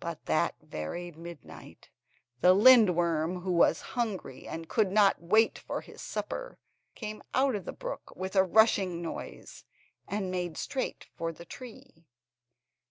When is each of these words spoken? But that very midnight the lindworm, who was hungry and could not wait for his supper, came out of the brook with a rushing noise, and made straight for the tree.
But 0.00 0.24
that 0.24 0.54
very 0.62 1.10
midnight 1.12 1.90
the 2.40 2.54
lindworm, 2.54 3.42
who 3.42 3.52
was 3.52 3.82
hungry 3.92 4.48
and 4.48 4.66
could 4.66 4.90
not 4.90 5.20
wait 5.22 5.58
for 5.58 5.82
his 5.82 6.00
supper, 6.00 6.56
came 6.94 7.22
out 7.34 7.54
of 7.54 7.66
the 7.66 7.72
brook 7.74 8.14
with 8.16 8.34
a 8.34 8.44
rushing 8.44 9.02
noise, 9.02 9.66
and 10.08 10.30
made 10.30 10.56
straight 10.56 11.06
for 11.18 11.32
the 11.32 11.44
tree. 11.44 12.06